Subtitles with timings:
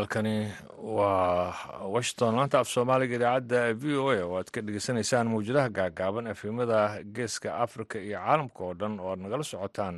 [0.00, 0.52] halkani
[0.96, 1.54] waa
[1.94, 2.34] washington.
[2.36, 6.80] Laanta af soomaaliga idaacadda v o a oo aad ka dhegeysanaysaan mawjadaha gaagaaban efemada
[7.16, 9.96] geeska africa iyo caalamka oo dhan oo aad nagala socotaan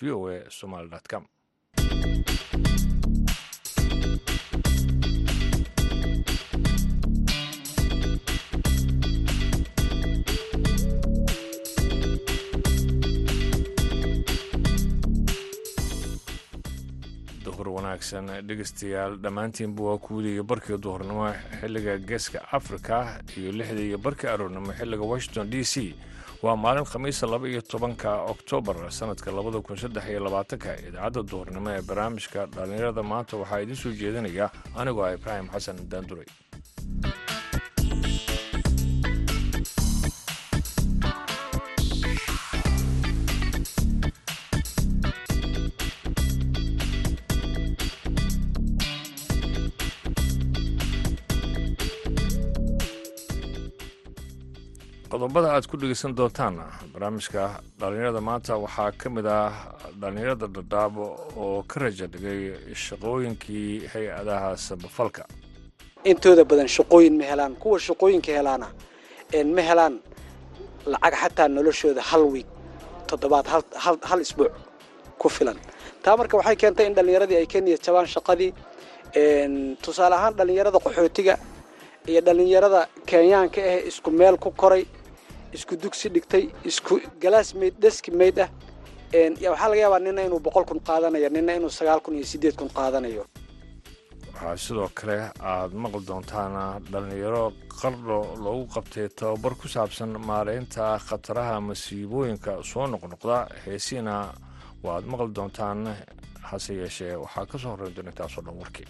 [0.00, 1.24] v o a somaly com
[17.94, 24.72] wanaagsan dhegeystayaal dhammaantiinba waa iyo barkii duhurnimo xilliga geeska afrika iyo lixdii iyo barkii aroornimo
[24.72, 25.94] xilliga washington d c.
[26.42, 31.70] Waa maalin khamiisa laba iyo tobanka oktoobar sanadka labada kun saddex iyo labaatanka idaacadda duhurnimo
[31.70, 36.26] ee barnaamijka dhallinyarada maanta waxaa idiin soo jeedinaya anigoo ah ibraahim xasan daanduray
[55.24, 56.54] qodobada aad ku dhegeysan doontaan.
[56.92, 57.42] Barnaamijka
[57.80, 59.52] dhallinyarada maanta waxaa ka mid ah
[60.00, 61.04] dhallinyarada dhadhaabo
[61.42, 62.40] oo ka raja dhigay
[62.86, 65.24] shaqooyinkii hay'adaha samafalka.
[66.10, 68.68] Intooda badan shaqooyin ma helaan kuwa shaqooyinka helaana
[69.56, 69.94] ma helaan
[70.92, 72.46] lacag xataa noloshooda hal wiig
[73.08, 73.46] toddobaad
[74.10, 74.52] hal isbuuc
[75.20, 75.56] ku filan.
[76.02, 78.52] Taa marka waxay keentay in dhallinyaradii ay ka niyad jabaan shaqadii
[79.84, 81.34] tusaale ahaan dhallinyarada qaxootiga
[82.10, 82.80] iyo dhallinyarada
[83.10, 84.84] kenyaanka ah isku meel ku koray
[85.56, 88.48] isku dugsi dhigtay isku galaas mayd deski mayd ah.
[89.14, 92.68] Waxaa laga yaabaa nina inuu boqol kun qaadanayo nina inuu sagaal kun iyo siddeed kun
[92.78, 93.24] qaadanayo.
[94.64, 95.16] Sidoo kale
[95.50, 96.54] aad maqli doontaan
[96.92, 97.44] dhallinyaro
[97.80, 103.36] qardho loogu qabtay tababar ku saabsan maaraynta khataraha masiibooyinka soo noqnoqda.
[103.64, 104.14] Heesiina
[104.84, 105.80] waaad maqli doontaan
[106.50, 107.14] hase yeeshee.
[107.22, 108.86] Waxaa ka soo horreyn doona intaasoo dhan warkii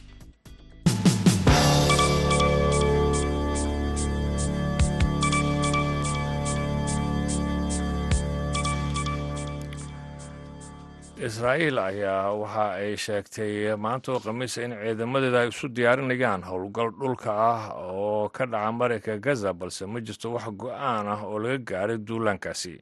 [11.29, 17.31] israa'iil ayaa waxa ay sheegtay maanta oo khamiisa in ciidamadeeda ay isu diyaarinayaan howlgal dhulka
[17.33, 21.99] ah oo ka dhaca marayka gaza balse ma jirto wax go'aan ah oo laga gaaray
[21.99, 22.77] duulaankaasi.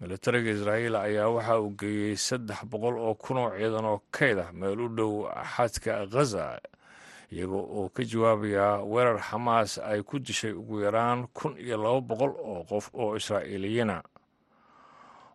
[0.00, 4.50] Militariga israa'iil ayaa waxa uu geeyey saddex boqol oo kun oo ciidan oo kayd ah
[4.52, 5.12] meel u dhow
[5.54, 6.58] xadka ghaza
[7.30, 12.32] iyagoo oo ka jawaabaya weerar xamaas ay ku dishay ugu yaraan kun iyo laba boqol
[12.34, 14.02] oo qof oo israa'iiliyana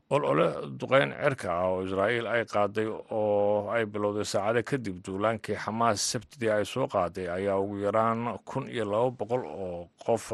[0.10, 0.48] olole
[0.80, 6.50] duqeyn cirka ah oo israa'iil ay qaaday oo ay bilowday saacado kadib duulaankii xamaas sabtidii
[6.50, 10.34] ay soo qaaday ayaa ugu yaraan kun iyo laba boqol oo qof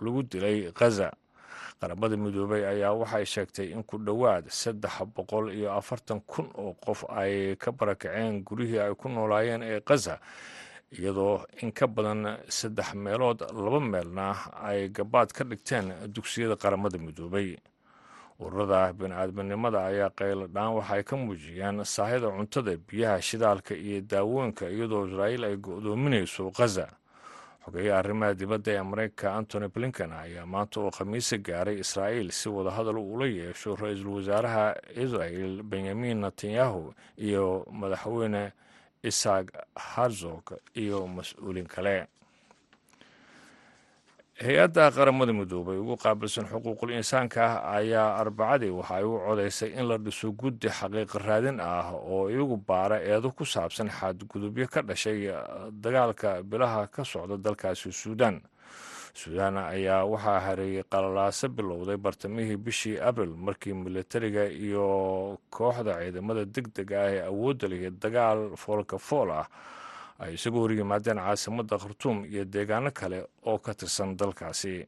[0.00, 1.12] lagu dilay khaza
[1.80, 7.04] qaramada midoobay ayaa waxay sheegtay in ku dhowaad saddex boqol iyo afartan kun oo qof
[7.12, 10.16] ay ka barakaceen gurihii ay ku noolaayeen ee khaza
[10.96, 14.32] iyadoo in ka badan saddex meelood laba meelna
[14.64, 17.52] ay gabaad ka dhigteen dugsiyada qaramada midoobay
[18.38, 25.44] ururada bini-aadminimada ayaa qayladhaan waxay ka muujiyeen saahida cuntada biyaha shidaalka iyo daawooyinka iyadoo israa'iil
[25.44, 26.86] ay go-doominayso khaza
[27.64, 32.98] xogeeya arrimaha dibadda ee mareykanka antony blinken ayaa maanta oo khamiisa gaaray israa'iil si wadahadal
[32.98, 34.66] ula yeesho ra'iisul wasaaraha
[35.04, 38.52] israel benyamin netanyahu iyo madaxweyne
[39.02, 42.06] isaak harzog iyo mas'uuliin kale
[44.44, 47.44] hay'adda qaramada midoobay ugu qaabilsan xuquuqul insaanka
[47.78, 52.56] ayaa arbacadii waxa ay u codaysay in la dhiso guddi xaqiiqa raadin ah oo iyagu
[52.68, 55.26] baara eedo ku saabsan xadgudubyo ka dhashay
[55.82, 58.38] dagaalka bilaha ka socda dalkaasi suudaan.
[59.14, 66.70] Suudaan ayaa waxaa hareeyey qalalaaso bilowday bartamihii bishii abril markii militariga iyo kooxda ciidamada deg
[66.76, 69.46] deg ah ee awoodda lihi dagaal foolka fool ah
[70.18, 74.86] ay isagu hor yimaadeen caasimadda khartuum iyo deegaano kale oo ka tirsan dalkaasi.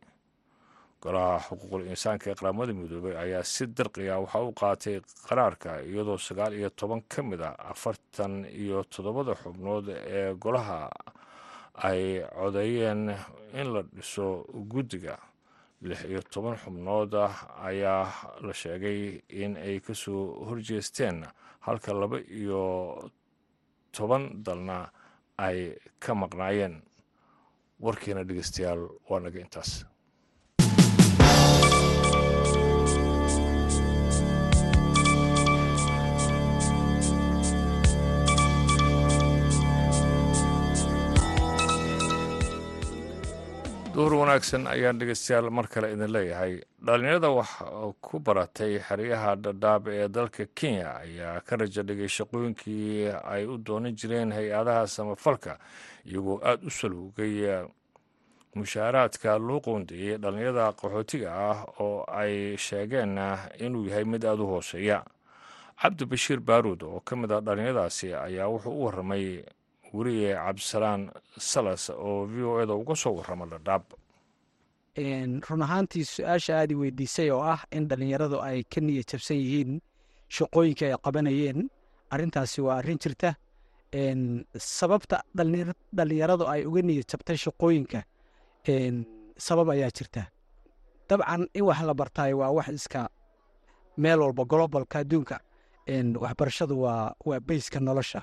[1.00, 6.53] Golaha xuquuqul insaanka ee qaramada midoobay ayaa si dirqiya waxa u qaatay qaraarka iyadoo sagaal
[6.53, 10.91] iyo toban ka mid a afartan iyo toddobada xubnood ee golaha
[11.88, 13.09] ay codeeyeen
[13.55, 15.17] in la dhiso guddiga.
[15.81, 17.15] Lix iyo toban xubnood
[17.65, 18.05] ayaa
[18.44, 21.25] la sheegay in ay ka soo horjeesteen
[21.65, 23.09] halka laba iyo
[23.93, 24.91] toban dalna
[25.47, 25.59] ay
[26.03, 26.75] ka maqnaayeen
[27.85, 29.71] warkiina dhegeystayaal waa naga intaas
[44.00, 46.61] duhur wanaagsan ayaan dhegeystayaal mar kale idin leeyahay.
[46.87, 47.50] Dhalinyarada wax
[48.00, 53.93] ku baratay xeryaha dhadhaab ee dalka kenya ayaa ka raja dhigay shaqooyinkii ay u doonan
[53.93, 55.58] jireen hay'adaha samafalka
[56.08, 57.61] iyagoo aada u salugay
[58.56, 63.20] mushaaraadka loo qoondeeyey dhalinyarada qaxootiga ah oo ay sheegeen
[63.61, 65.05] inuu yahay mid aada u hooseeya.
[65.81, 69.44] Cabdi bashiir baaruud oo ka mid ah dhalinyaradaasi ayaa wuxuu u waramay
[69.95, 73.83] weriye cabdisalaan salas oo v o eda uga soo warrama dhadhaab
[75.49, 79.81] run ahaantii su'aasha aad i weydiisay oo ah in dhallinyaradu ay ka niya jabsan yihiin
[80.37, 81.69] shaqooyinka ay qabanayeen
[82.11, 83.35] arrintaasi waa arrin jirta.
[84.59, 85.23] Sababta
[85.97, 88.01] dhallinyaradu ay uga niya jabtay shaqooyinka
[89.47, 90.23] sabab ayaa jirta.
[91.09, 93.09] Dabcan in wax la bartaayo waa wax iska
[93.97, 95.37] meel walba globalka adduunka.
[96.23, 97.41] Waxbarashadu waa waa
[97.81, 98.21] nolosha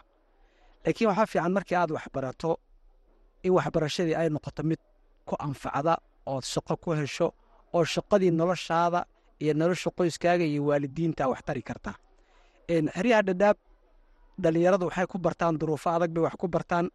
[0.86, 2.52] laakiin waxaa fiican markii aad waxbarato
[3.44, 4.80] in waxbarashadii ay noqoto mid
[5.28, 5.94] ku anfacda
[6.26, 7.28] ood shaqo ku hesho
[7.74, 9.06] oo shaqadii noloshaada
[9.44, 11.92] iyo nolosha qoyskaaga iyo waalidiinta wax tari karta.
[12.96, 13.58] Xeryaha dhadhaab
[14.44, 16.86] dhallinyaradu waxay ku bartaan duruufo adag bay wax ku bartaan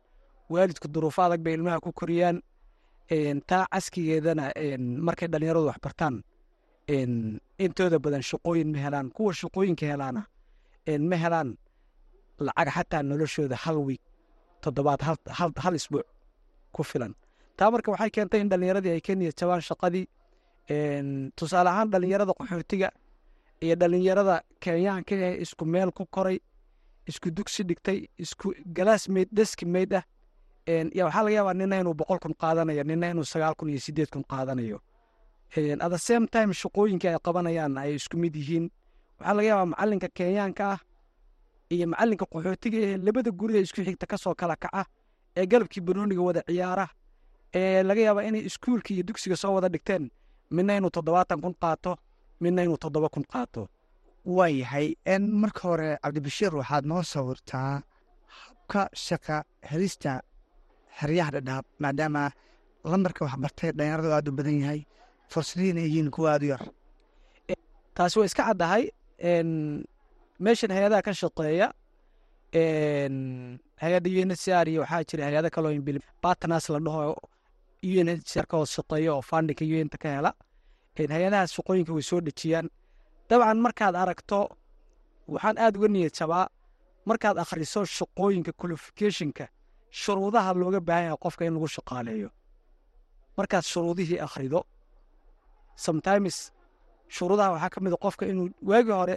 [0.53, 2.43] waalidku duruufo adag bay ilmaha ku koriyaan.
[3.47, 4.45] Taa caskigeedana
[5.07, 5.79] markay dhallinyaradu wax
[7.65, 10.23] intooda badan shaqooyin ma helaan kuwa shaqooyinka helaana
[11.11, 11.57] ma helaan
[12.49, 14.01] lacag xataa noloshooda hal wiig
[14.63, 15.01] toddobaad
[15.65, 16.07] hal isbuuc
[16.75, 17.13] ku filan.
[17.57, 20.07] Taa marka waxay keentay in dhallinyaradii ay ka niyad jabaan shaqadii
[21.39, 22.89] tusaale ahaan dhallinyarada qaxootiga
[23.65, 26.39] iyo dhallinyarada kenyaanka ee isku meel ku koray
[27.11, 28.47] isku dugsi dhigtay isku
[28.77, 30.05] galaas meyd deski meyd ah
[30.99, 34.09] ya waxaa laga yaabaa nina inuu boqol kun qaadanayo nina inuu sagaal kun iyo sideed
[34.15, 34.79] kun qaadanayo.
[35.85, 38.71] At the same time shaqooyinka ay qabanayaan ay isku mid yihiin.
[39.19, 40.79] Waxaa laga yaabaa macalinka kenyaanka ah
[41.75, 44.83] iyo macalinka qaxootiga ee labada guri ee isku xigta ka soo kala kaca
[45.39, 46.87] ee galabkii banooniga wada ciyaara
[47.59, 50.05] ee laga yaabaa inay iskuulka iyo dugsiga soo wada dhigteen.
[50.57, 51.93] Midna inuu toddobaatan kun qaato
[52.43, 53.63] midna inuu toddoba kun qaato.
[54.37, 54.87] Waayahay
[55.43, 57.83] marka hore cabdibashiir waxaad noo sawirtaa
[58.37, 59.37] habka shaqa
[59.71, 60.13] helista
[60.99, 62.23] xeryaha dhadhaab maadaama
[62.91, 64.81] lambarka waxbartay dhalinyaradu aad u badan yahay
[65.33, 66.63] fursadihiina yihiin kuwa aad u yar.
[67.95, 68.85] Taasi waa iska caddahay
[70.45, 71.67] meeshan hay'adaha ka shaqeeya
[73.83, 75.73] hay'adda u n h r iyo waxaa jira hay'ada kaloo
[76.23, 77.17] batnas la dhaho
[77.83, 80.31] u n h r ka hoos shaqeeya oo fundinka u nta ka hela.
[80.97, 82.67] Hay'adahaas shaqooyinka way soo dhejiyaan.
[83.29, 84.41] Dabcan markaad aragto
[85.33, 86.47] waxaan aad uga niyad jabaa
[87.09, 89.45] markaad akhriso shaqooyinka qualificationka
[90.01, 92.29] shuruudaha looga baahan yahay qofka in lagu shaqaaleeyo.
[93.39, 94.61] Markaad shuruudihii akhrido
[95.87, 96.37] sometimes
[97.17, 99.17] shuruudaha waxaa ka mid a qofka inuu waagii hore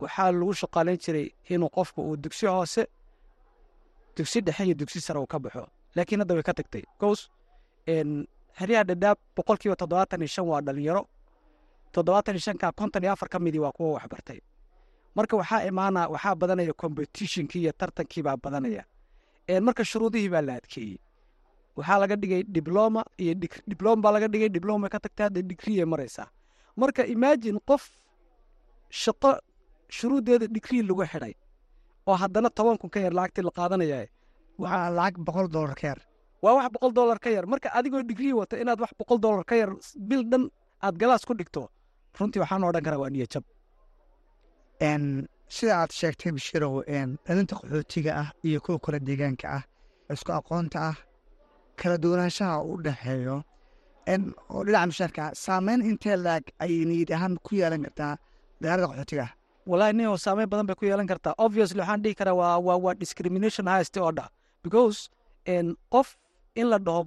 [0.00, 2.86] waxaa lagu shaqaalayn jiray inuu qofka uu dugsi hoose
[4.16, 5.66] dugsi dhexe iyo dugsi sare uu ka baxo.
[5.96, 6.82] Laakiin hadda way ka tagtay.
[6.98, 7.28] Bcause
[8.58, 11.02] xeryaha dhadhaab boqol kiiba toddobaatan iyo shan waa dhalinyaro
[11.92, 14.40] toddobaatan iyo shanka konton iyo afar midii waa kuwa waxbartay.
[15.14, 18.84] Marka waxaa imaana waxaa badanaya competitionkii iyo tartankii badanaya.
[19.62, 20.98] Marka shuruudihii baa la adkeeyey.
[21.76, 23.34] Waxaa laga dhigay dibloma iyo
[23.66, 26.28] diblom baa laga dhigay dibloma ka tagtay hadda digriye maraysaa.
[26.76, 27.90] Marka imagine qof
[28.90, 29.38] shaqo
[29.96, 31.34] shuruuddeeda digrii lagu xidhay
[32.08, 33.98] oo haddana toban kun ka yar lacagtii la qaadanaya
[34.62, 36.00] waa lacag boqol dollar ka yar.
[36.42, 37.44] Waa wax boqol dollar ka yar.
[37.46, 39.70] Marka adigoo digrii wata inaad wax boqol dollar ka yar
[40.08, 40.44] bil dhan
[40.84, 41.62] aad galaas ku dhigto
[42.18, 43.44] runtii waxaan odhan karaa waa niya jab.
[45.56, 46.74] Sida aad sheegtay bashirow
[47.26, 49.62] dhalinta qaxootiga ah iyo kuwa kale deegaanka ah
[50.12, 50.96] isku aqoonta ah
[51.80, 53.36] kala duwanaanshaha u dhexeeyo
[54.52, 58.14] oo dhinaca mushaarka saameyn intee laag ayay niyad ahaan ku yeelan kartaa
[58.60, 59.32] dagaalada qaxootiga ah
[59.66, 63.66] wallahi nin oo saameyn badan bay ku yeelan kartaa obviously waxaan dhihi karaa waa discrimination
[63.66, 64.28] highest order
[64.62, 64.98] because
[65.94, 66.08] qof
[66.54, 67.02] in la dhaho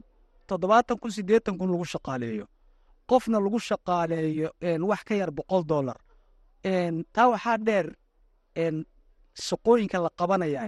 [0.47, 2.45] toddobaatan kun siddeetan kun lagu shaqaaleeyo.
[3.09, 4.49] Qofna lagu shaqaaleeyo
[4.91, 5.97] wax ka yar boqol dollar.
[7.15, 7.85] Taa waxaa dheer
[9.47, 10.61] shaqooyinka la qabanaya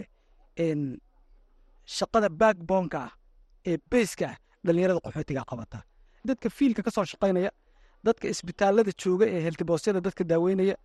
[1.98, 3.12] shaqada backbonka ah
[3.70, 5.80] ee beyska ah dhallinyarada qaxootiga qabata.
[6.28, 7.50] Dadka fiilka ka soo shaqaynaya
[8.06, 10.76] dadka isbitaalada jooga ee heltiboosyada dadka daaweynaya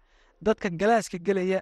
[0.43, 1.61] dadka galaaska gelaya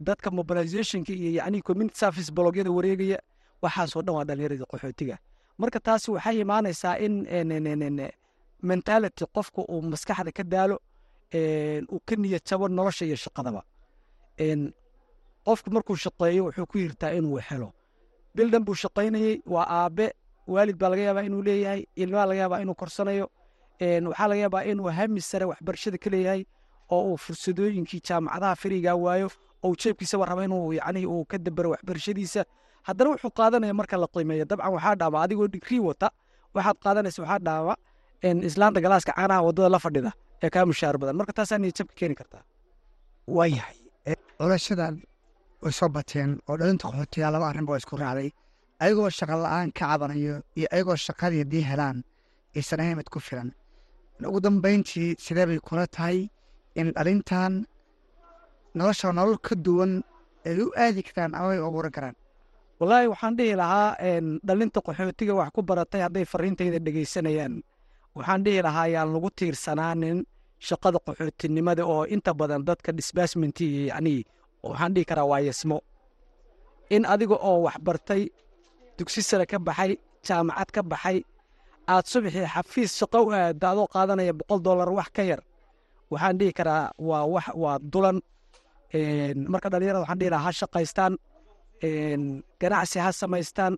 [0.00, 3.18] dadka mobilizationka iyo yacni community service blogyada wareegaya
[3.62, 5.16] waxaasoo dhan waa dhallinyarada qaxootiga.
[5.58, 7.14] Marka taasi waxay imaanaysaa in
[8.62, 10.76] mentality qofka uu maskaxda ka daalo
[11.92, 13.62] uu ka niyad nolosha iyo shaqadaba.
[15.46, 17.72] Qofku markuu shaqeeyo wuxuu ku yirtaa inuu helo.
[18.34, 20.12] Bildan buu shaqaynayey waa aabe
[20.46, 23.30] waalid baa laga yaabaa inuu leeyahay ilmaa laga yaabaa inuu korsanayo
[23.80, 26.42] waxaa laga yaabaa inuu hami sare waxbarashada ka leeyahay
[26.94, 29.28] oo uu fursadooyinkii jaamacadaha firigaa waayo
[29.64, 32.44] oo jeebkiisaba raba inuu yacni uu ka dabero waxbarashadiisa.
[32.86, 34.44] Haddana wuxuu qaadanaya marka la qiimeeyo.
[34.50, 36.08] Dabcan waxaa dhaama adigoo digrii wata.
[36.54, 37.74] Waxaad qaadanaysa waxaa dhaama
[38.48, 40.10] islaanta galaaska caanaha waddada la fadhida
[40.42, 41.16] ee kaa mushaar badan.
[41.18, 42.42] Marka taasaa niyadjabka keeni kartaa
[43.36, 43.78] waayahay
[44.38, 44.94] culashadan
[45.62, 48.30] way soo bateen oo dhalinta qaxootiga laba arrinba waa isku raacday.
[48.82, 51.98] Ayagoo shaqa la'aan ka cabanayo iyo ayagoo shaqadii haddii helaan
[52.56, 53.48] aysan ahayn mid ku filan.
[54.28, 56.28] Ugu dambeyntii sidee bay kula tahay
[56.80, 57.52] in dhalintan
[58.76, 59.92] nolosha nolol ka duwan
[60.46, 62.16] ay u aadi karaan ama ay abuuran karaan.
[62.80, 63.90] Wallaahi waxaan dhihi lahaa
[64.46, 67.54] dhalinta qaxootiga wax ku baratay hadday fariintayda dhegeysanayaan.
[68.16, 70.18] Waxaan dhihi lahaa yaan lagu tiirsanaanin
[70.68, 74.14] shaqada qaxootinimada oo inta badan dadka disbasmenti yani
[74.62, 75.78] waxaan dhihi karaa waa yasmo.
[76.94, 78.22] In adiga oo wax bartay
[78.98, 81.18] dugsi sare ka baxay jaamacad ka baxay
[81.88, 85.40] aad subaxii xafiis shaqo u aada qaadanaya boqol dollar wax ka yar
[86.12, 88.16] waxaan dhihi karaa waa wax waa dulan.
[89.52, 91.12] Marka dhalinyarada waxaan dhihi lahaa ha shaqaystaan.
[92.60, 93.72] Ganacsi ha samaystaan.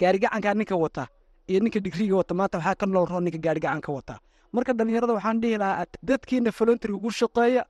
[0.00, 1.04] Gaarigacankaa ninka wata
[1.50, 4.14] iyo ninka digriga wata maanta waxaa ka nool roo ninka gaarigacanka wata.
[4.54, 7.62] Marka dhalinyarada waxaan dhihi lahaa dadkiina voluntary ugu shaqeeya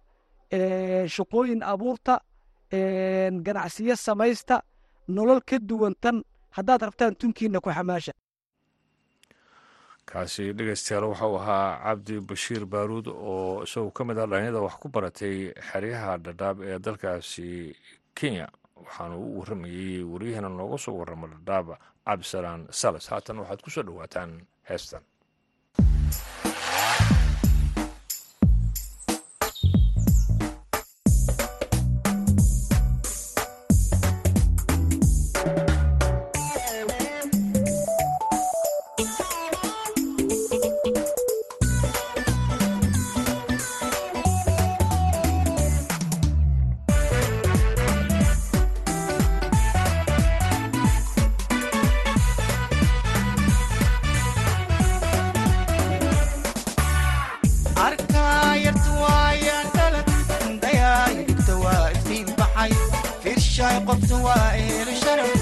[1.15, 2.15] shaqooyin abuurta
[3.47, 4.57] ganacsiyo samaysta
[5.09, 6.17] nolol ka duwan tan
[6.57, 8.13] haddaad rabtaan tunkiina ku xamaasha
[10.11, 14.89] kaasi dhegeystayaal waxau ahaa cabdi bashiir baaruud oo isagu ka mid ah dhalinyada wax ku
[14.89, 15.37] baratay
[15.71, 17.77] xeryaha dhadhaab ee dalkaasi
[18.19, 18.47] kenya.
[18.83, 23.07] Waxaanu u warramayey waryaheena nooga soo warrama dhadhaab cabdisalaan salas.
[23.13, 24.31] Haatan waxaad ku soo dhowaataan
[24.69, 25.03] heestan
[63.93, 65.42] qabto waa iil sharaf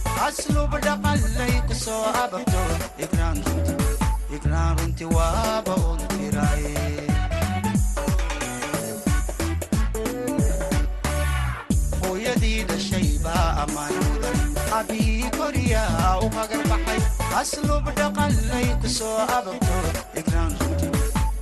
[0.27, 2.61] aslub dhaqanlay ku soo ababto
[4.35, 6.65] igraan runti waaba un tiray
[12.03, 14.39] hooyadii dhashay baa ammaan mudan
[14.79, 16.99] abii koriyaa u magar baxay
[17.41, 19.77] aslub dhaqanlay ku soo ababto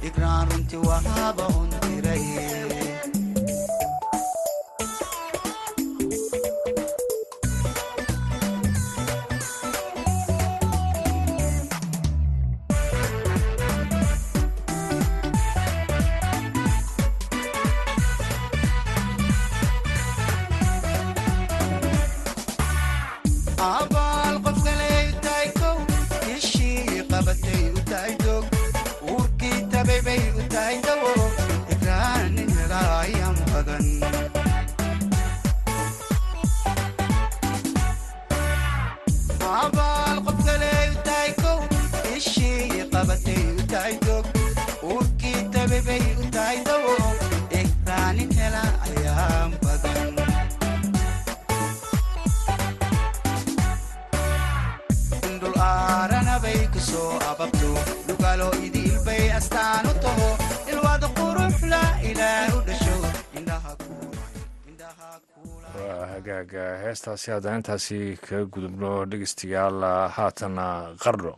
[0.09, 1.69] igraan runti waaba un
[23.59, 23.98] hagaaga
[66.99, 69.79] heestaasi haddaan intaasi kaga gudubno dhegeystayaal
[70.15, 70.65] haatana
[71.03, 71.33] qardho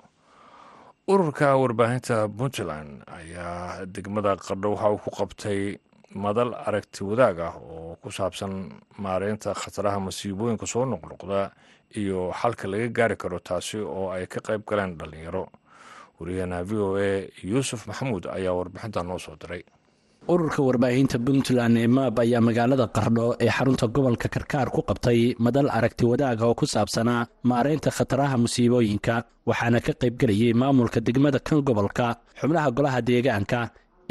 [1.07, 5.77] ururka warbaahinta puntland ayaa degmada qardho waxa uu ku qabtay
[6.15, 11.51] madal aragti wadaag ah oo ku saabsan maareynta khataraha masiibooyinka soo noqnoqda
[11.93, 15.45] iyo xalka laga gaari karo taasi oo ay ka qayb galeen dhallinyaro
[16.19, 19.61] wariyahana v o a yuusuf maxamuud ayaa warbixinta noo soo diray
[20.29, 25.67] ururka warbaahinta puntland ee maab ayaa magaalada qardho ee xarunta gobolka karkaar ku qabtay madal
[25.77, 29.15] aragti wadaaga oo ku saabsanaa maareynta khataraha musiibooyinka
[29.49, 33.59] waxaana ka qaybgelayay maamulka degmada kan gobolka xubnaha golaha deegaanka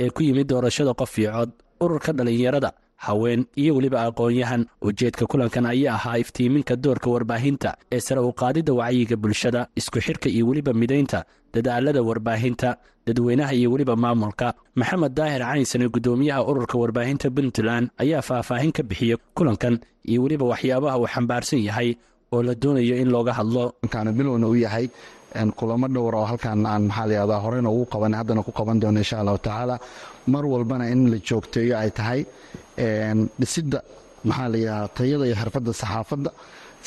[0.02, 1.50] ee ku yimid doorashada qof cod.
[1.80, 2.70] Ururka dhallinyarada
[3.06, 8.72] haween iyo weliba aqoon-yahan ujeedka kulankan ayaa ahaa iftiiminka doorka warbaahinta ee sare u qaadidda
[8.74, 11.24] wacyiga bulshada isku xidhka iyo weliba midaynta
[11.54, 12.76] dadaalada warbaahinta
[13.10, 14.48] dadweynaha iyo weliba maamulka.
[14.80, 19.74] Maxamed daahir caynsane guddoomiyaha ururka warbaahinta puntland ayaa faahfaahin ka bixiyey kulankan
[20.10, 21.90] iyo weliba waxyaabaha uu xambaarsan yahay
[22.34, 23.64] oo la doonayo in looga hadlo.
[23.92, 24.86] Kaana bilowna u yahay
[25.58, 29.38] kulamo dhowr oo halkan aan maxaa horeyna ugu qaban haddana ku qaban doono insha allahu
[29.46, 29.76] tacaala.
[30.32, 32.20] Mar walbana in la joogteeyo ay tahay
[33.40, 33.78] dhisidda
[34.28, 36.30] maxaa layidhahdaa tayada iyo xirfadda saxaafadda.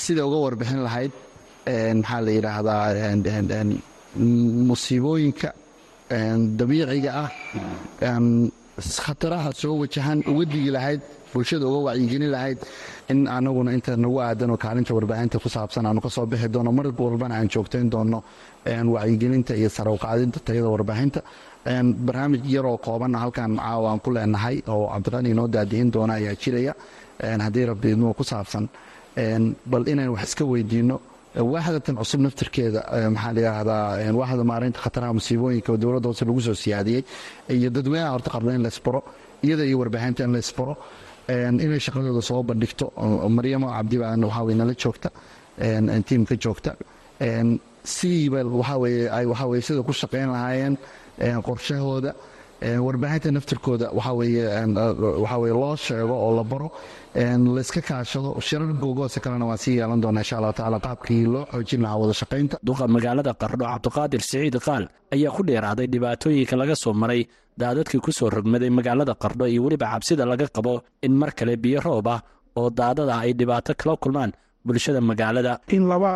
[0.03, 1.12] Sida uga warbixin lahayd
[2.00, 3.63] maxaa la yidhaahdaa
[4.70, 5.50] musiibooyinka
[6.10, 7.29] dabiiciga ah.
[8.75, 12.57] Khataraha soo wajahan uga digi lahayd bulshada uga wacyigelin lahayd
[13.10, 16.86] in anaguna inta nagu aadanoo kaalinta warbaahinta ku saabsan aanu ka soo bixi doono mar
[16.89, 18.24] walbana aan joogtayn doono
[18.65, 21.22] wacyigelinta iyo sarawqaadinta tayada warbaahinta.
[22.05, 26.74] Barnaamij yaroo koobanna halkan caawa aan ku leenahay oo cabdiqani inoo daadihin doona ayaa jiraya.
[27.45, 28.65] Haddii rabbiidnuu ku saabsan
[29.72, 30.98] bal inaan wax iska weydiinno
[31.35, 32.81] waaxdatan cusub naftirkeeda
[33.15, 37.01] maxaa layidhaahdaa waaxda maareynta khataraha musiibooyinka oo dowladda hoose lagu soo siyaadiyey
[37.49, 38.99] iyo dadweynaha horta qardo in la isbaro
[39.45, 40.73] iyada iyo warbaahinta in la isbaro
[41.65, 42.85] inay shaqadooda soo bandhigto
[43.37, 45.09] maryamo cabdi baa waxaa weye nala joogta
[46.07, 46.71] tiimka joogta
[47.83, 50.75] siiba waxaa weye ay waxaa weye sida ku shaqayn lahaayeen
[51.47, 52.11] qorshahooda
[52.86, 54.43] warbaahinta naftirkooda waxaa weye
[55.24, 56.67] waxaa weye loo sheego oo la baro
[57.55, 58.29] layska kaashado.
[58.48, 62.14] Shirar googoose kalena waan sii yeelan doonaa insha allahu tacala qaabkii loo xoojin lahaa wada
[62.22, 62.55] shaqaynta.
[62.68, 64.83] Duqa magaalada qardho cabdiqaadir siciid qaal
[65.16, 67.22] ayaa ku dheeraaday dhibaatooyinka laga soo maray
[67.61, 70.74] daadadkii ku soo rogmaday magaalada qardho iyo weliba cabsida laga qabo
[71.05, 72.20] in mar kale biyo roob ah
[72.59, 74.31] oo daadada ay dhibaato kala kulmaan
[74.66, 75.53] bulshada magaalada.
[75.75, 76.11] In laba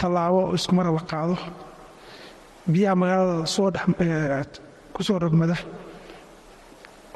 [0.00, 1.36] tallaabo iskumara la qaado.
[2.72, 4.63] Biyaha magaalada soo ku
[5.02, 5.56] soo rogmada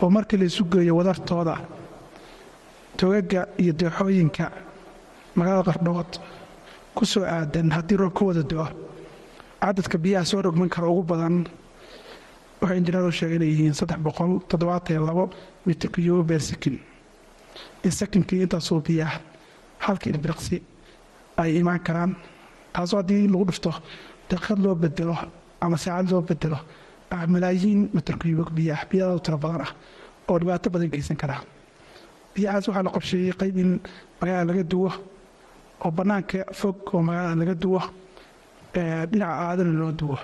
[0.03, 1.55] oo markii la isu geeyo wadartooda
[2.97, 4.45] togaga iyo dooxooyinka
[5.37, 6.13] magaalada qardhood
[6.95, 8.67] ku soo aadan haddii roob ka wada do-o
[9.61, 11.47] cadadka biyaha soo rogman kara ugu badan
[12.61, 13.75] waxay injineeru sheegay inay yihiin
[15.67, 16.81] mitir kiyubo beer sakin.
[17.85, 19.21] In sakinkii intaasoo biyaah
[19.79, 20.63] halkii ilbiriqsi
[21.37, 22.17] ay imaan karaan
[22.73, 23.71] taasoo haddii lagu dhifto
[24.31, 25.17] daqiiqad loo bedelo
[25.61, 26.59] ama saacad loo bedelo
[27.11, 27.91] malaayiin
[28.57, 29.73] biyaah biyadoo tiro badan ah
[30.29, 31.41] oo dhibaato badan geysan karaa
[32.35, 33.71] biyahaas waxaa la qorsheeyey qayb in
[34.21, 34.91] magaalada laga duwo
[35.85, 37.81] oo bannaanka fog oo magaalada laga duwo
[39.11, 40.19] dhinaca aadana loo duwo.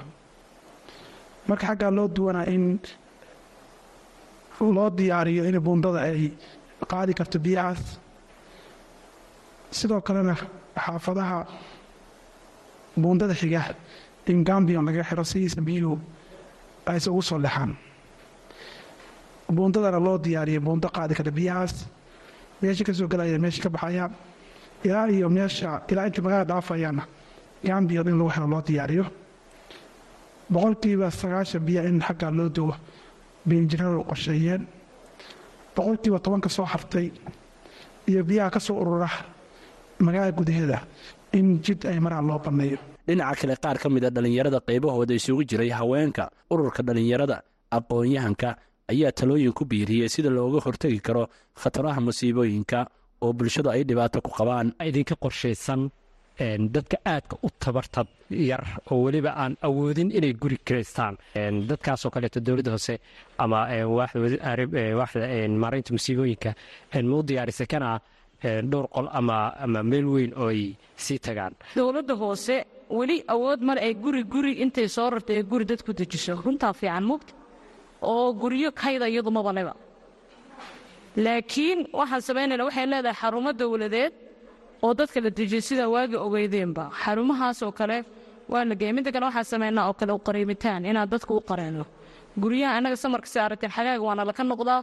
[1.49, 2.79] Marka xaggaa loo duwanaa in
[4.61, 6.33] loo diyaariyo in buundada ay
[6.90, 7.83] qaadi karto biyahaas
[9.70, 10.35] sidoo kalena
[10.85, 11.38] xaafadaha
[13.03, 13.61] buundada xiga
[14.31, 15.99] in gambion laga xiro sidiisa biyuhu
[16.87, 17.77] ayse ugu soo lexaan
[19.57, 21.87] buundadana loo diyaariyo buundo qaadi karta biyahaas.
[22.62, 24.11] Meesha ka soo galaya meesha ka baxaya
[24.85, 27.03] ilaa iyo meesha ilaa inta magaalada dhaafayaana
[27.64, 29.05] gambion in lagu xiro loo diyaariyo.
[30.53, 32.75] Boqolkiiba sagaashan biya in xaggaa loo duwo
[33.47, 34.66] bay injineeru qorsheeyeen
[35.77, 37.12] boqolkiiba tobanka soo hartay
[38.09, 39.09] iyo biyaha ka soo urura
[40.01, 40.79] magaalada gudaheeda
[41.33, 45.43] in jid ay maraan loo banneeyo dhinaca kale qaar ka mid a dhallinyarada qaybahooda isugu
[45.51, 47.37] jiray haweenka ururka dhallinyarada
[47.77, 48.49] aqoon-yahanka
[48.93, 51.23] ayaa talooyin ku biiriyey sida looga hortegi karo
[51.62, 52.79] khataraha musiibooyinka
[53.25, 54.73] oo bulshadu ay dhibaato ku qabaan.
[54.88, 55.81] Idinka qorshaysan
[56.75, 61.14] dadka aadka u tabartab yar oo weliba aan awoodin inay guri kiraystaan.
[61.69, 62.95] Dadkaasoo kaleeto dowladda hoose
[63.38, 63.59] ama
[63.99, 66.51] waaxda maareynta musiibooyinka
[67.11, 68.01] mau diyaarisay kana
[68.71, 71.53] dhowr qol ama meel weyn oo ay sii tagaan?
[71.77, 72.57] Dowladda hoose
[72.90, 76.35] weli awood male ay guri guri intay soo rartay ee guri dadku dejiso.
[76.44, 77.33] Runtaa fiican mugta
[78.03, 79.75] oo guryo kayda iyadu mabaneba
[81.25, 84.12] laakiin waxaan samaynayna waxay leedahay xarumo dowladeed
[84.85, 86.85] oo dadka la dejiyay sidaa waagi ogeydeenba.
[87.03, 87.99] Xarumahaasoo kale
[88.53, 88.92] waa la geeyay.
[88.97, 91.85] Midda kale waxaan samaynaa oo kale u qariimitaan inaan dadka u qareenno
[92.42, 94.81] guryaha annaga samarka si aragteen xagaaga waana laka noqdaa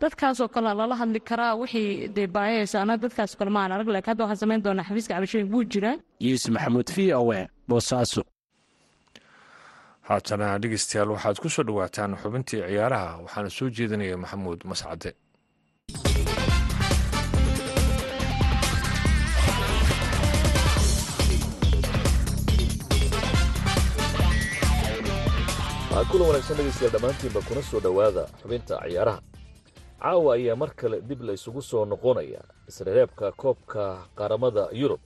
[0.00, 4.24] dadkaasoo kale lala hadli karaa wixii dee baayaysa annaga dadkaasoo kale maan arag laakiin hadda
[4.24, 8.22] waxaan samayn doonaa xafiiska cabashooyin wuu jiraa yuusuf maxamuud v o e boosaaso
[10.08, 13.10] haatana dhegeystayaal waxaad ku soo dhowaataan xubintii ciyaaraha.
[13.24, 15.10] Waxaana soo jeedinaya maxamuud mascade.
[26.10, 29.18] Kulan wanaagsan dhegeystayaal dhammaantiinba kuna soo dhowaada xubinta ciyaaraha
[30.02, 33.84] caawa ayaa mar kale dib la isugu soo noqonaya isrereebka koobka
[34.18, 35.00] qaramada yurub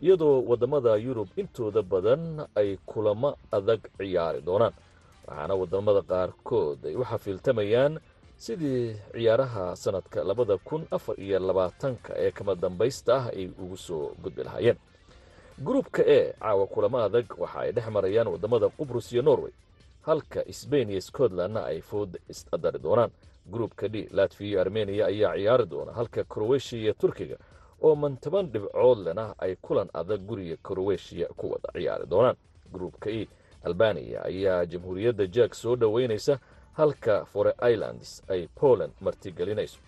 [0.00, 4.72] iyadoo waddamada yurub intooda badan ay kulamo adag ciyaari doonaan.
[5.26, 7.98] Waxaana waddamada qaarkood ay u xafiiltamayaan
[8.38, 14.14] sidii ciyaaraha sannadka labada kun afar iyo labaatanka ee kama dambaysta ah ay ugu soo
[14.22, 14.76] gudbi lahaayeen.
[15.58, 19.52] Gruubka e caawa kulamo adag waxa ay dhex marayaan waddamada qubrus iyo norway
[20.06, 23.10] halka sbain iyo scotlandna ay food isdari doonaan
[23.52, 27.36] gruubka d latviya iyo armeniya ayaa ciyaari doona halka kroweshiya iyo turkiga
[27.82, 32.36] oo mantoban dhibcood lena ay kulan adag guriga kroweshiya ku wada ciyaari doonaan.
[32.72, 33.28] Gruubka e
[33.64, 36.38] albaniya ayaa jamhuuriyadda jack soo dhoweynaysa
[36.72, 39.78] halka fore islands ay poland martigelinayso.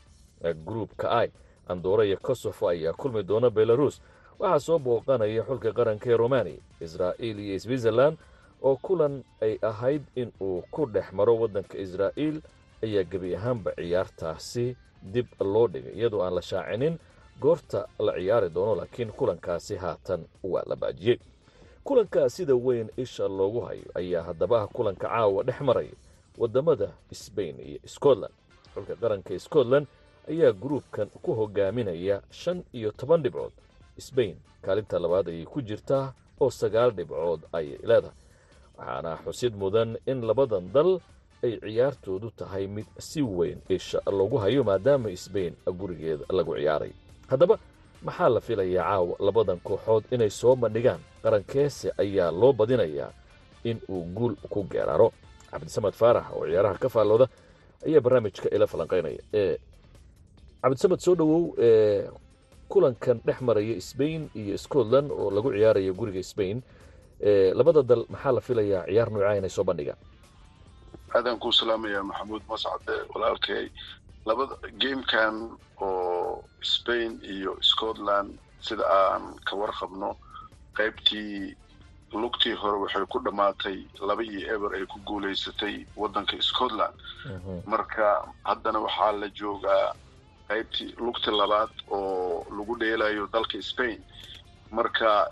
[0.65, 1.31] Gruubka i
[1.69, 4.01] andora iyo kosofo ayaa kulmi doona belarus
[4.39, 8.17] waxaa soo booqanaya xulka qaranka ee romaniya israa'iil iyo switzerland
[8.63, 12.41] oo kulan ay ahayd in uu ku dhex maro waddanka israa'iil
[12.83, 14.77] ayaa gebi ahaanba ciyaartaasi
[15.13, 16.99] dib loo dhigay iyadoo aan la shaacinin
[17.41, 21.19] goorta la ciyaari doono laakiin kulankaasi haatan waa la baajiyey.
[21.85, 25.93] Kulankaa sida weyn isha loogu hayo ayaa haddaba kulanka caawa dhex maraya
[26.39, 28.35] waddamada sbain iyo scotland.
[28.75, 29.87] Xulka qaranka scotland
[30.29, 33.53] ayaa gruubkan ku hogaaminaya shan iyo toban dhibcood.
[33.99, 38.17] Sbain kaalinta labaad ayay ku jirtaa oo sagaal dhibcood ayay leedahay.
[38.79, 41.01] Waxaana xusid mudan in labadan dal
[41.45, 46.93] ay ciyaartoodu tahay mid si weyn isha lagu hayo maadaama sbain gurigeeda lagu ciyaaray.
[47.31, 47.57] Haddaba
[48.07, 51.01] maxaa la filayaa caawa labadan kooxood inay soo bandhigaan?
[51.23, 53.11] Qarankeese ayaa loo badinayaa
[53.65, 55.09] in uu guul ku geeraaro
[55.51, 57.27] cabdisamad faarax oo ciyaaraha ka faallooda
[57.87, 59.21] ayaa barnaamijka ila falanqaynaya
[60.63, 61.43] cabdisamad soo dhowow
[62.73, 66.63] kulankan dhex maraya sbain iyo scotland oo lagu ciyaarayo guriga sbain
[67.59, 69.99] labada dal maxaa la filayaa ciyaar noocaa inay soo bandhigaan
[71.15, 73.65] aadaan kuu salaamaya maxamuud mascade walaalkay
[74.27, 75.37] labada gamekan
[75.81, 80.11] oo spain iyo scotland sida aan ka warqabno
[80.79, 81.57] qaybtii
[82.13, 86.95] lugtii hore waxay ku dhammaatay laba iyo eber ay ku guulaysatay waddanka scotland.
[87.67, 88.07] Marka
[88.45, 89.95] haddana waxaa la joogaa
[90.49, 93.99] qaybtii lugtii labaad oo lagu dheelayo dalka spain.
[94.71, 95.31] Marka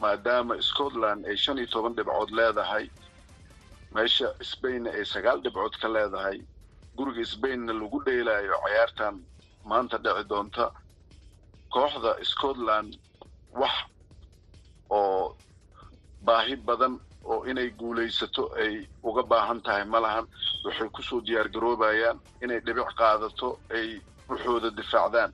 [0.00, 2.90] maadaama scotland ay shan iyo toban dhibcood leedahay
[3.94, 6.38] meesha spainna ay sagaal dhibcood ka leedahay
[6.96, 9.16] guriga spainna lagu dheelaayo cayaartan
[9.70, 10.64] maanta dhici doonta
[11.74, 12.90] kooxda scotland
[13.60, 13.74] wax
[14.90, 15.36] oo
[16.26, 20.26] baahi badan oo inay guulaysato ay uga baahan tahay ma lahan
[20.64, 25.32] waxay ku soo diyaar garoobayaan inay dhibic qaadato ay wuxooda difaacdaan.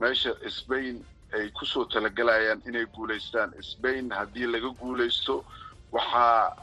[0.00, 1.04] Meesha spain
[1.36, 3.50] ay ku soo talagelayaan inay guulaystaan.
[3.62, 5.44] Spain haddii laga guulaysto
[5.92, 6.56] waxaa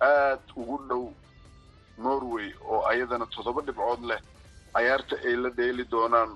[0.00, 1.04] aad ugu dhow
[1.98, 4.20] norway oo ayadana toddoba dhibcood leh
[4.74, 6.30] cayaarta ay la dheeli doonaan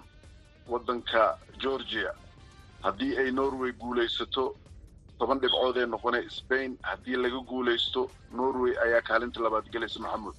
[0.68, 1.22] waddanka
[1.62, 2.10] georgia.
[2.84, 4.44] Haddii ay norway guulaysato
[5.18, 6.78] toban dhibcood ee noqonay spain.
[6.82, 10.34] Haddii laga guulaysto norway ayaa kaalinta labaad gelaysa maxamuud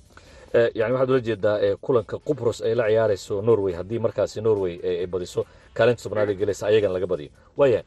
[0.54, 3.74] yani waxaad ula jeedaa kulanka qubros ay la ciyaarayso norway.
[3.74, 7.30] Haddii markaasi norway ay badiso kaalinta tobnaad ay gelaysa ayagana laga badiyo.
[7.58, 7.84] Waaya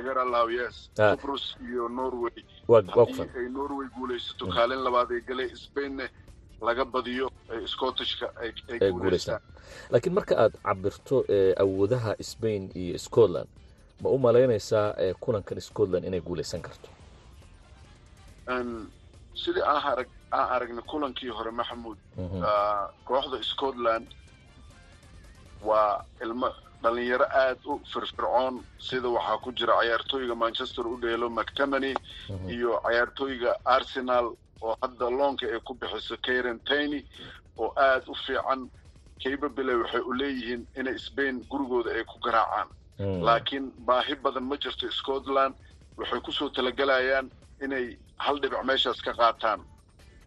[0.00, 1.16] igaralawyes Ah.
[1.16, 2.32] qubros iyo norway.
[2.68, 6.08] Haddii ay norway guulaysato kaalin labaad ay galay spainne
[6.62, 9.40] laga badiyo ay scottishka ay ay ay guulaystaan
[9.90, 13.48] laakiin marka aad cabirto eh, awoodaha spain iyo scotland
[14.00, 16.88] ma u malaynaysaa eh, kulankan scotland inay guulaysan karto?
[19.34, 22.38] Sidii aan arag aan aragnay kulankii hore maxamuud Mhm.
[23.08, 24.06] kooxda scotland
[25.68, 26.48] waa ilmo
[26.82, 31.94] dhalinyaro aad u firfircoon sida waxaa ku jira cayaartooyga manchester u dheelo mctomany
[32.28, 32.48] Mhm.
[32.54, 34.26] iyo cayaartooyga arsenal
[34.62, 37.00] oo hadda loonka ay ku bixiso karen tiny
[37.58, 38.70] oo aad u fiican
[39.22, 42.68] capable waxay u leeyihiin inay spain gurigooda ay ku garaacaan
[42.98, 43.22] Mm.
[43.26, 45.54] laakiin baahi badan ma jirto scotland
[45.98, 47.30] waxay ku soo talagelayaan
[47.64, 49.60] inay hal dhibic meeshaas ka qaataan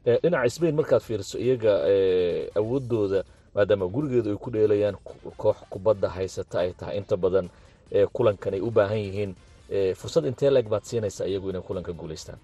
[0.07, 3.23] dhinaca spain markaad fiiriso iyaga eh, awoodooda
[3.55, 4.97] maadaama gurigeedu ay ku dheelayaan
[5.37, 7.49] koox kubadda haysata ay tahay inta badan
[7.91, 9.35] eh, kulankan ay u baahan yihiin
[9.69, 12.39] eh, fursad intee leeg baad siinaysaa iyagu inay kulanka guulaystaan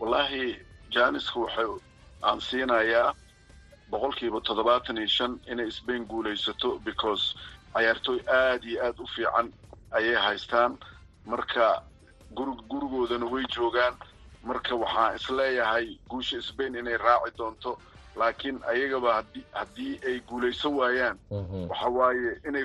[0.00, 0.56] wallaahi
[0.90, 1.66] janiska waxay
[2.22, 3.14] aan siinayaa
[3.90, 7.34] boqolkiiba toddobaatan iyo shan inay spain guulaysato because
[7.74, 9.52] cayaartooy aad iyo aad u fiican
[9.90, 10.78] ayay haystaan.
[11.26, 11.82] Marka
[12.34, 13.94] guri gurigoodana way joogaan
[14.44, 17.78] marka waxaan is leeyahay guusha sbain inay raaci doonto
[18.16, 21.16] laakiin ayagaba haddii ay guulaysan waayaan
[21.70, 22.64] waxa waaye inay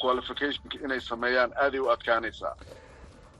[0.00, 2.54] qualificationka inay sameeyaan aaday u adkaanaysaa.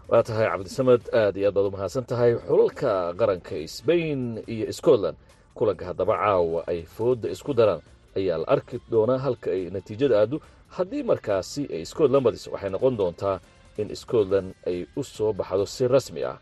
[0.08, 5.16] Waa tahay cabdisamed aad iyo aad baad u mahadsan tahay xulalka qaranka sbain iyo scotland.
[5.54, 7.80] Kulanka haddaba caawa ay fooda isku daraan
[8.16, 12.50] ayaa la arki doonaa halka ay natiijada aadu haddii markaasi ay scotland badiso.
[12.50, 13.40] Waxay noqon doontaa
[13.78, 16.38] in scotland ay u soo baxdo si rasmi ah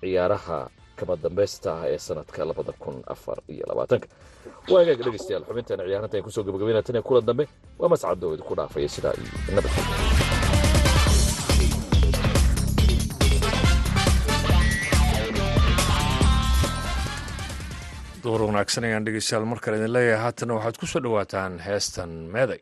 [0.00, 0.58] ciyaaraha
[0.98, 4.06] kama dambaysta ah ee sanadka labada kun afar iyo labaatanka.
[4.70, 7.44] Waa hagaag dhegeystayaal xubinteena ciyaaranta ku soo gabagabayna tan kulan dambe.
[7.80, 9.72] Waa mascadoo idinku dhaafaya sidaa iyo nabad
[18.24, 20.22] duur wanaagsan ayaan dhegeystayaal mar kale idin leeyahay.
[20.24, 22.60] Haatana waxaad ku soo dhowaataan heestan meeday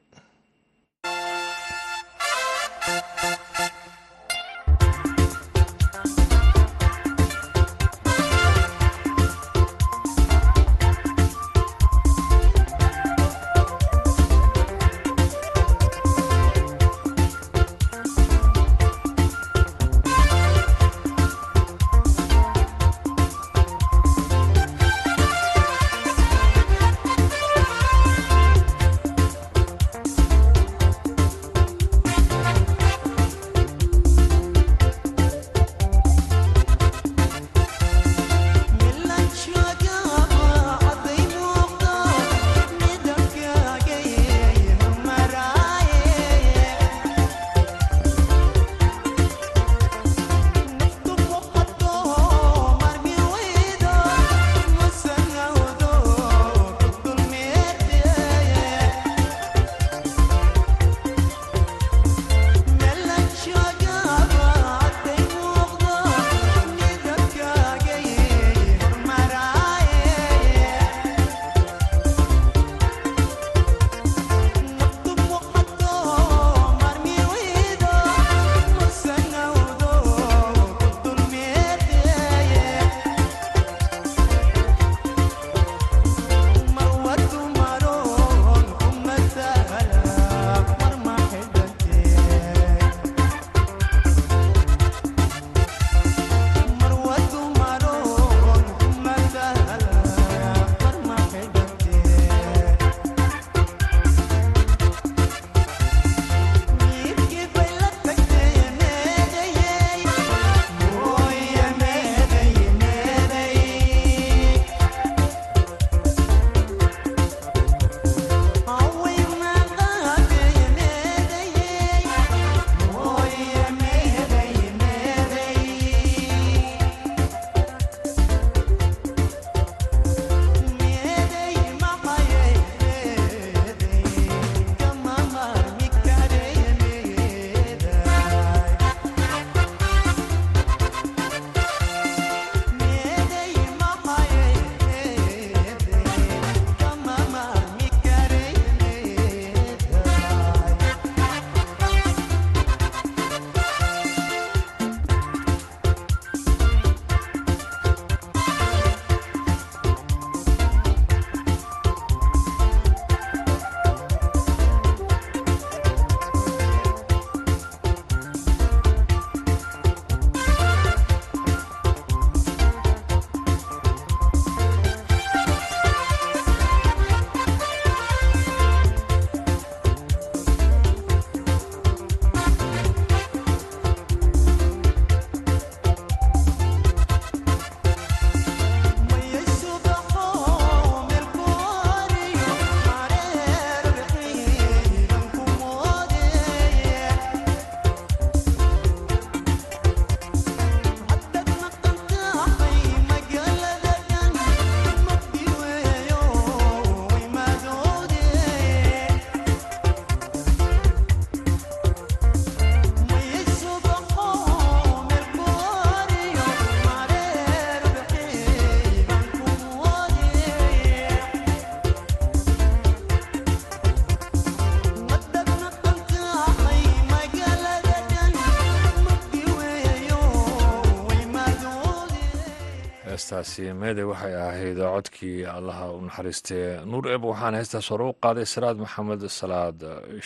[233.83, 238.77] meede waxay ahayd codkii allaha u naxariistee nuur eb waxaana heestaas hore u qaaday siraad
[238.85, 239.79] maxamed salaad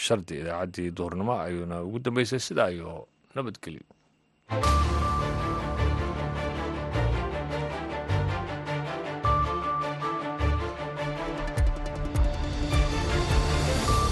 [0.04, 2.40] shardi idaacaddii duhurnimo ayuuna ugu dambeysay.
[2.48, 2.90] Sidaa iyo
[3.34, 3.84] nabadgelyo